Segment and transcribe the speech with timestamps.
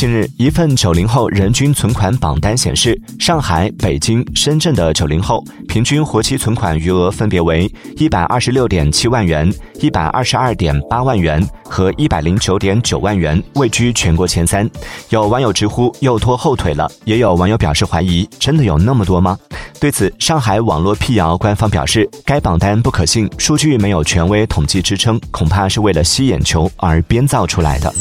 [0.00, 14.66] 近日一份九零后人均存款榜单显示上海北京深圳的九零后平均活期存款余额分别为一百二十六点七万元一百二十二点八万元和一百零九点九万元位居全国前三。
[15.10, 19.38] 有网友直呼又拖后腿了也有网友表示怀疑真的有那么多吗？
[19.78, 27.92] 对此上海网络辟谣官方表示该榜单不可信数据没有权威统计支撑恐怕是为了吸眼球而编造出来的。